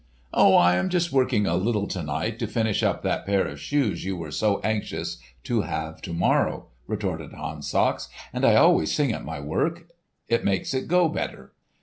"Oh, 0.33 0.57
I'm 0.57 0.89
just 0.89 1.11
working 1.11 1.45
a 1.45 1.53
little 1.55 1.85
to 1.89 2.01
night 2.01 2.39
to 2.39 2.47
finish 2.47 2.81
up 2.81 3.03
that 3.03 3.23
pair 3.23 3.45
of 3.47 3.59
shoes 3.59 4.03
you 4.03 4.17
were 4.17 4.31
so 4.31 4.59
anxious 4.61 5.17
to 5.43 5.61
have 5.61 6.01
to 6.01 6.11
morrow," 6.11 6.69
retorted 6.87 7.33
Hans 7.33 7.69
Sachs; 7.69 8.07
"and 8.33 8.43
I 8.43 8.55
always 8.55 8.91
sing 8.91 9.11
at 9.11 9.23
my 9.23 9.39
work. 9.39 9.89
It 10.27 10.43
makes 10.43 10.73
it 10.73 10.87
go 10.87 11.07
better." 11.07 11.53